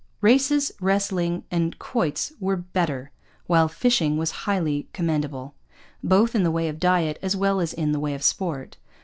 Races, 0.21 0.71
wrestling, 0.81 1.43
and 1.51 1.77
quoits 1.77 2.33
were 2.39 2.55
better; 2.55 3.11
while 3.45 3.67
fishing 3.67 4.17
was 4.17 4.31
highly 4.49 4.87
commendable, 4.93 5.53
both 6.03 6.33
in 6.33 6.41
the 6.41 6.49
way 6.49 6.67
of 6.69 6.79
diet 6.79 7.19
as 7.21 7.35
well 7.35 7.59
as 7.59 7.71
in 7.71 7.91
the 7.91 7.99
way 7.99 8.15
of 8.15 8.23
sport. 8.23 8.77